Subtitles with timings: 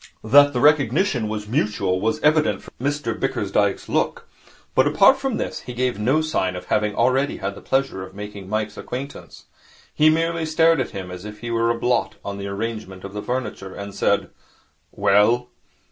[0.23, 4.27] That the recognition was mutual was evident from Mr Bickersdyke's look.
[4.73, 8.15] But apart from this, he gave no sign of having already had the pleasure of
[8.15, 9.45] making Mike's acquaintance.
[9.93, 13.13] He merely stared at him as if he were a blot on the arrangement of
[13.13, 14.31] the furniture, and said,
[14.91, 15.49] 'Well?'